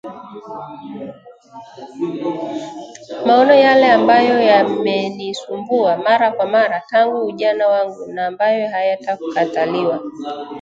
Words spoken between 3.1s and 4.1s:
maono yale